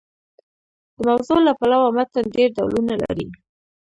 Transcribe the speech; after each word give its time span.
د 0.95 0.99
موضوع 1.07 1.39
له 1.47 1.53
پلوه 1.59 1.89
متن 1.97 2.25
ډېر 2.35 2.49
ډولونه 2.57 2.93
لري. 3.03 3.27